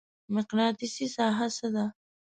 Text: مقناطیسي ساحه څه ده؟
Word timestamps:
مقناطیسي 0.35 1.05
ساحه 1.15 1.47
څه 1.57 1.67
ده؟ 1.73 1.85